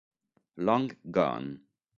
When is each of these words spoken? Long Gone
Long 0.57 0.97
Gone 1.11 1.61